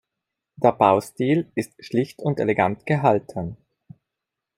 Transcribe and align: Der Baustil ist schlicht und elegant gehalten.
Der 0.55 0.71
Baustil 0.71 1.51
ist 1.53 1.73
schlicht 1.85 2.23
und 2.23 2.39
elegant 2.39 2.87
gehalten. 2.87 3.57